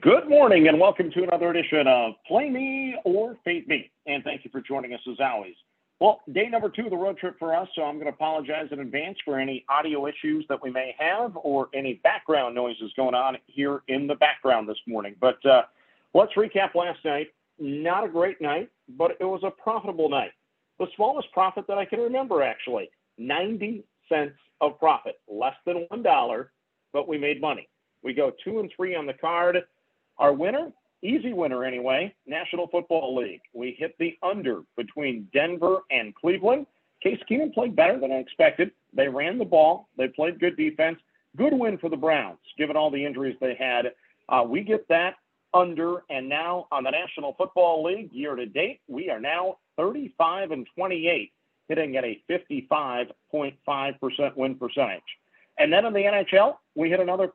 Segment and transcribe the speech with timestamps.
[0.00, 3.90] Good morning and welcome to another edition of Play Me or Fade Me.
[4.06, 5.54] And thank you for joining us as always.
[6.00, 8.68] Well, day number two of the road trip for us, so I'm going to apologize
[8.70, 13.14] in advance for any audio issues that we may have or any background noises going
[13.14, 15.14] on here in the background this morning.
[15.20, 15.64] But uh,
[16.14, 17.28] let's recap last night.
[17.58, 20.30] Not a great night, but it was a profitable night.
[20.78, 26.46] The smallest profit that I can remember, actually 90 cents of profit, less than $1,
[26.94, 27.68] but we made money.
[28.02, 29.58] We go two and three on the card.
[30.18, 33.42] Our winner, easy winner anyway, National Football League.
[33.52, 36.66] We hit the under between Denver and Cleveland.
[37.02, 38.70] Case Keenum played better than I expected.
[38.94, 39.88] They ran the ball.
[39.98, 40.98] They played good defense.
[41.36, 43.92] Good win for the Browns, given all the injuries they had.
[44.28, 45.14] Uh, we get that
[45.54, 50.52] under, and now on the National Football League year to date, we are now 35
[50.52, 51.32] and 28,
[51.68, 55.02] hitting at a 55.5% win percentage.
[55.58, 57.32] And then in the NHL, we hit another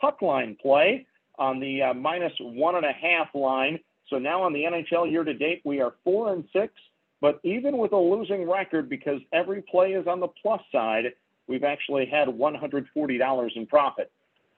[0.00, 1.06] puck line play
[1.38, 3.78] on the uh, minus one and a half line.
[4.08, 6.72] So now on the NHL year to date, we are four and six.
[7.20, 11.14] But even with a losing record, because every play is on the plus side,
[11.48, 14.12] we've actually had $140 in profit.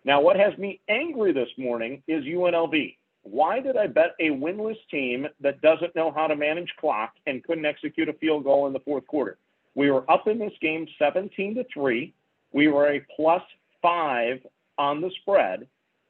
[0.04, 2.96] Now, what has me angry this morning is UNLV.
[3.22, 7.44] Why did I bet a winless team that doesn't know how to manage clock and
[7.44, 9.38] couldn't execute a field goal in the fourth quarter?
[9.74, 12.12] We were up in this game 17 to 3.
[12.52, 13.42] We were a plus
[13.82, 14.40] five
[14.78, 15.68] on the spread.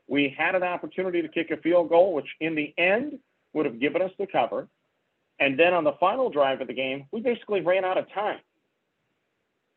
[0.09, 3.19] We had an opportunity to kick a field goal, which in the end
[3.53, 4.67] would have given us the cover.
[5.39, 8.41] And then on the final drive of the game, we basically ran out of time.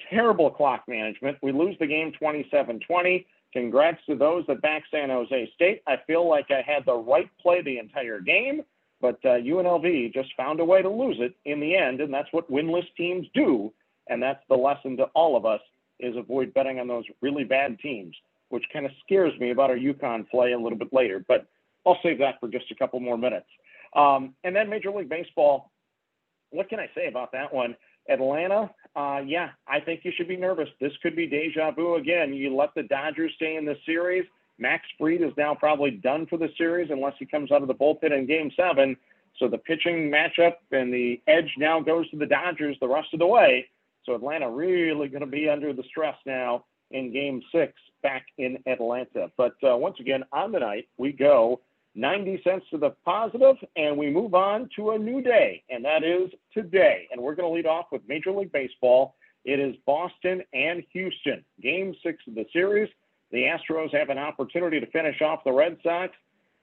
[0.09, 1.37] Terrible clock management.
[1.43, 3.27] We lose the game 27 20.
[3.53, 5.83] Congrats to those that back San Jose State.
[5.85, 8.61] I feel like I had the right play the entire game,
[9.01, 12.31] but uh, UNLV just found a way to lose it in the end, and that's
[12.31, 13.71] what winless teams do.
[14.07, 15.59] And that's the lesson to all of us
[15.99, 18.15] is avoid betting on those really bad teams
[18.51, 21.23] which kind of scares me about our UConn play a little bit later.
[21.27, 21.47] But
[21.85, 23.47] I'll save that for just a couple more minutes.
[23.95, 25.71] Um, and then Major League Baseball.
[26.51, 27.75] What can I say about that one?
[28.09, 30.67] Atlanta, uh, yeah, I think you should be nervous.
[30.79, 32.33] This could be deja vu again.
[32.33, 34.25] You let the Dodgers stay in the series.
[34.57, 37.73] Max Fried is now probably done for the series unless he comes out of the
[37.73, 38.97] bullpen in game seven.
[39.39, 43.19] So the pitching matchup and the edge now goes to the Dodgers the rest of
[43.19, 43.67] the way.
[44.05, 48.57] So Atlanta really going to be under the stress now in game six back in
[48.65, 49.31] Atlanta.
[49.37, 51.61] But uh, once again, on the night, we go
[51.95, 56.03] 90 cents to the positive, and we move on to a new day, and that
[56.03, 57.07] is today.
[57.11, 59.15] And we're going to lead off with Major League Baseball.
[59.43, 62.89] It is Boston and Houston, game six of the series.
[63.31, 66.13] The Astros have an opportunity to finish off the Red Sox,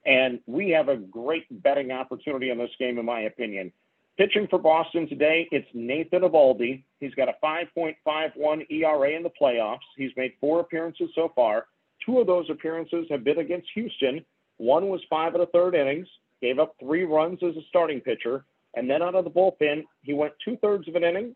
[0.05, 3.71] and we have a great betting opportunity in this game, in my opinion.
[4.19, 6.83] Pitching for Boston today, it's Nathan Eovaldi.
[6.99, 9.77] He's got a 5.51 ERA in the playoffs.
[9.95, 11.67] He's made four appearances so far.
[12.05, 14.25] Two of those appearances have been against Houston.
[14.57, 16.05] One was five and a third innings,
[16.41, 18.43] gave up three runs as a starting pitcher,
[18.75, 21.33] and then out of the bullpen, he went two thirds of an inning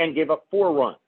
[0.00, 0.98] and gave up four runs.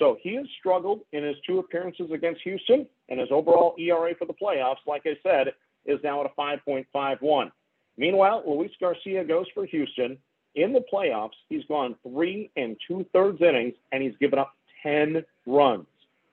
[0.00, 4.24] So he has struggled in his two appearances against Houston, and his overall ERA for
[4.24, 5.52] the playoffs, like I said,
[5.84, 7.52] is now at a 5.51.
[7.96, 10.18] Meanwhile, Luis Garcia goes for Houston.
[10.56, 15.22] In the playoffs, he's gone three and two thirds innings and he's given up 10
[15.46, 15.86] runs.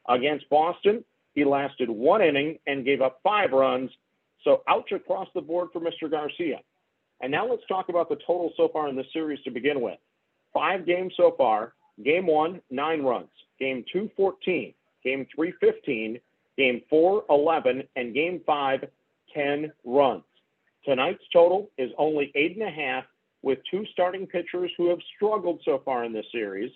[0.07, 1.03] Against Boston,
[1.35, 3.91] he lasted one inning and gave up five runs.
[4.43, 6.09] So ouch across the board for Mr.
[6.09, 6.59] Garcia.
[7.21, 9.99] And now let's talk about the total so far in the series to begin with.
[10.53, 11.73] Five games so far.
[12.03, 13.29] Game one, nine runs.
[13.59, 14.73] Game two, 14.
[15.03, 16.19] Game three, 15.
[16.57, 17.83] Game four, 11.
[17.95, 18.85] And game five,
[19.33, 20.23] 10 runs.
[20.85, 23.05] Tonight's total is only eight and a half
[23.43, 26.71] with two starting pitchers who have struggled so far in this series,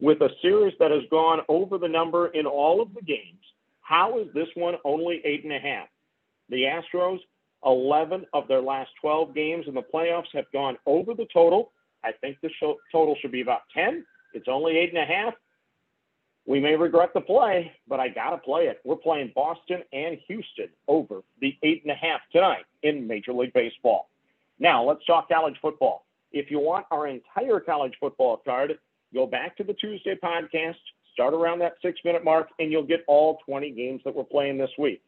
[0.00, 3.40] with a series that has gone over the number in all of the games.
[3.82, 5.88] How is this one only eight and a half?
[6.48, 7.20] The Astros,
[7.64, 11.72] 11 of their last 12 games in the playoffs have gone over the total.
[12.02, 12.50] I think the
[12.92, 14.04] total should be about 10.
[14.34, 15.34] It's only eight and a half.
[16.46, 18.80] We may regret the play, but I got to play it.
[18.84, 23.52] We're playing Boston and Houston over the eight and a half tonight in Major League
[23.52, 24.08] Baseball.
[24.58, 26.05] Now, let's talk college football.
[26.36, 28.78] If you want our entire college football card,
[29.14, 30.76] go back to the Tuesday podcast,
[31.14, 34.58] start around that six minute mark, and you'll get all 20 games that we're playing
[34.58, 35.00] this week.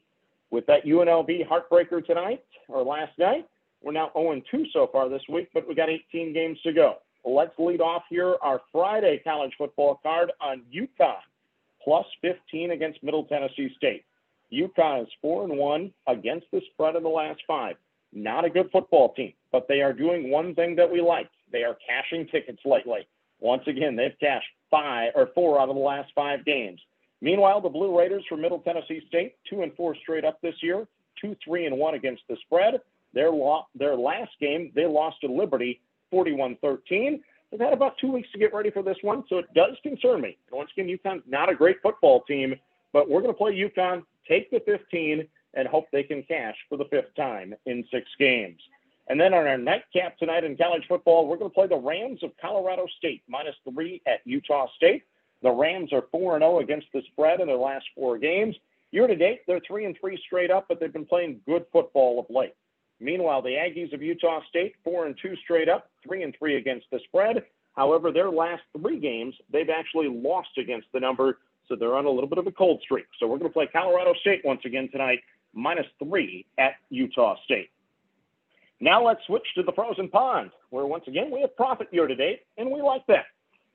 [0.51, 3.47] with that UNLV heartbreaker tonight or last night.
[3.83, 6.95] We're now 0 2 so far this week, but we got 18 games to go.
[7.27, 11.21] Let's lead off here our Friday college football card on UConn
[11.85, 14.07] plus 15 against Middle Tennessee State.
[14.51, 17.77] UConn is 4 and 1 against the spread in the last five.
[18.13, 21.29] Not a good football team, but they are doing one thing that we like.
[21.53, 23.07] They are cashing tickets lately.
[23.41, 26.81] Once again, they've cashed five or four out of the last five games.
[27.21, 30.87] Meanwhile, the Blue Raiders from Middle Tennessee State, two and four straight up this year,
[31.21, 32.81] two, three, and one against the spread.
[33.13, 37.23] Their, lo- their last game, they lost to Liberty 41 13.
[37.51, 40.21] They've had about two weeks to get ready for this one, so it does concern
[40.21, 40.37] me.
[40.53, 42.55] Once again, UConn's not a great football team,
[42.93, 45.27] but we're going to play UConn, take the 15,
[45.59, 48.61] and hope they can cash for the fifth time in six games.
[49.09, 52.23] And then on our nightcap tonight in college football, we're going to play the Rams
[52.23, 55.03] of Colorado State, minus three at Utah State.
[55.43, 58.55] The Rams are 4 0 against the spread in their last four games.
[58.93, 62.21] Year to date, they're 3 and 3 straight up, but they've been playing good football
[62.21, 62.55] of late.
[63.01, 66.87] Meanwhile, the Aggies of Utah State, 4 and 2 straight up, 3 and 3 against
[66.91, 67.45] the spread.
[67.77, 71.39] However, their last three games, they've actually lost against the number,
[71.69, 73.07] so they're on a little bit of a cold streak.
[73.21, 75.21] So we're going to play Colorado State once again tonight,
[75.55, 77.71] minus three at Utah State.
[78.81, 82.15] Now let's switch to the frozen pond, where once again we have profit year to
[82.15, 83.27] date, and we like that.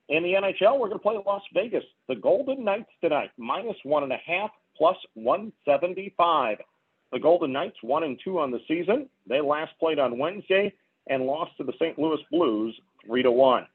[0.08, 4.02] In the NHL, we're going to play Las Vegas, the Golden Knights tonight, minus one
[4.02, 6.58] and a half, plus 175.
[7.12, 9.08] The Golden Knights one and two on the season.
[9.28, 10.72] They last played on Wednesday
[11.06, 11.98] and lost to the St.
[11.98, 13.66] Louis Blues three to one.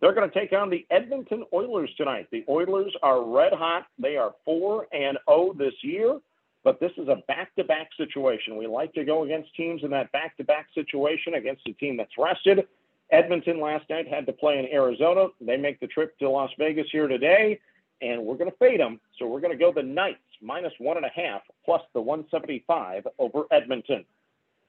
[0.00, 2.26] They're going to take on the Edmonton Oilers tonight.
[2.30, 3.86] The Oilers are red hot.
[3.98, 6.18] They are four and zero oh this year
[6.64, 8.56] but this is a back-to-back situation.
[8.56, 12.66] We like to go against teams in that back-to-back situation against a team that's rested.
[13.10, 15.26] Edmonton last night had to play in Arizona.
[15.40, 17.60] They make the trip to Las Vegas here today,
[18.00, 19.00] and we're going to fade them.
[19.18, 23.06] So we're going to go the Knights minus one and a half plus the 175
[23.18, 24.04] over Edmonton.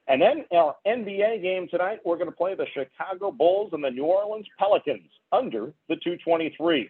[0.07, 3.89] And then our NBA game tonight, we're going to play the Chicago Bulls and the
[3.89, 6.89] New Orleans Pelicans under the 223.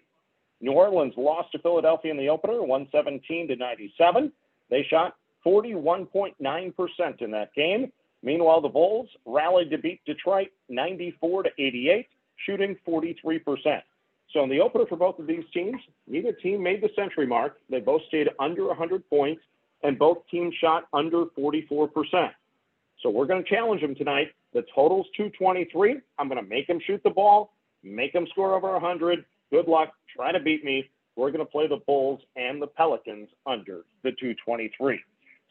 [0.62, 4.32] New Orleans lost to Philadelphia in the opener, 117 to 97.
[4.74, 7.92] They shot 41.9% in that game.
[8.24, 12.08] Meanwhile, the Bulls rallied to beat Detroit 94 to 88,
[12.44, 13.84] shooting 43%.
[14.32, 17.60] So in the opener for both of these teams, neither team made the century mark.
[17.70, 19.44] They both stayed under 100 points,
[19.84, 22.32] and both teams shot under 44%.
[23.04, 24.30] So we're going to challenge them tonight.
[24.54, 25.98] The total's 223.
[26.18, 27.54] I'm going to make them shoot the ball,
[27.84, 29.24] make them score over 100.
[29.52, 29.94] Good luck.
[30.16, 34.12] Try to beat me we're going to play the Bulls and the Pelicans under the
[34.12, 35.00] 223.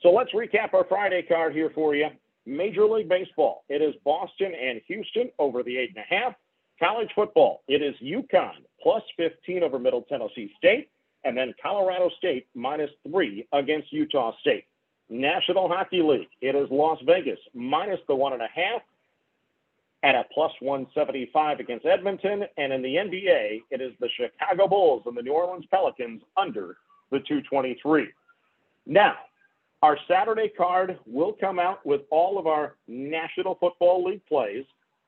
[0.02, 2.08] So let's recap our Friday card here for you.
[2.44, 6.34] Major League Baseball, it is Boston and Houston over the eight and a half.
[6.80, 10.90] College football, it is UConn plus 15 over Middle Tennessee State,
[11.22, 14.64] and then Colorado State minus three against Utah State.
[15.08, 18.82] National Hockey League, it is Las Vegas minus the one and a half
[20.02, 22.44] at a plus 175 against Edmonton.
[22.56, 26.76] And in the NBA, it is the Chicago Bulls and the New Orleans Pelicans under
[27.10, 28.08] the 223.
[28.86, 29.14] Now,
[29.82, 34.64] our Saturday card will come out with all of our National Football League plays.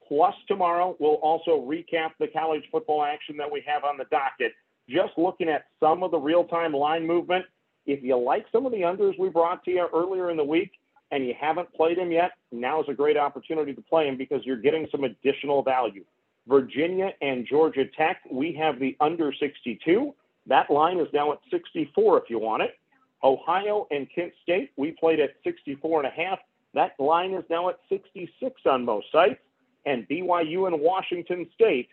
[0.06, 4.52] Plus, tomorrow we'll also recap the college football action that we have on the docket.
[4.88, 7.46] Just looking at some of the real time line movement.
[7.86, 10.72] If you like some of the unders we brought to you earlier in the week,
[11.14, 14.44] and you haven't played him yet, now is a great opportunity to play him because
[14.44, 16.04] you're getting some additional value.
[16.48, 20.12] Virginia and Georgia Tech, we have the under 62.
[20.48, 22.74] That line is now at 64 if you want it.
[23.22, 26.40] Ohio and Kent State, we played at 64 and a half.
[26.74, 29.40] That line is now at 66 on most sites.
[29.86, 31.90] And BYU and Washington State,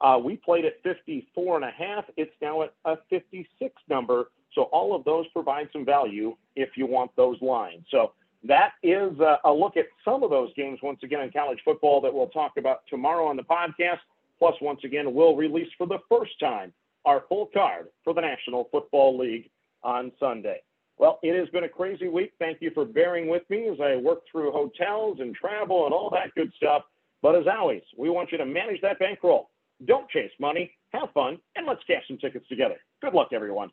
[0.00, 2.06] uh, we played at 54 and a half.
[2.16, 4.30] It's now at a 56 number.
[4.54, 7.84] So all of those provide some value if you want those lines.
[7.90, 8.12] So
[8.44, 12.00] that is uh, a, look at some of those games once again in college football
[12.00, 14.00] that we'll talk about tomorrow on the podcast.
[14.38, 16.72] Plus, once again, we'll release for the first time
[17.04, 19.50] our full card for the National Football League
[19.82, 20.60] on Sunday.
[20.98, 22.32] Well, it has been a crazy week.
[22.38, 26.10] Thank you for bearing with me as I work through hotels and travel and all
[26.10, 26.82] that good stuff.
[27.22, 29.50] But as always, we want you to manage that bankroll.
[29.86, 32.76] Don't chase money, have fun, and let's cash some tickets together.
[33.00, 33.70] Good luck, everyone.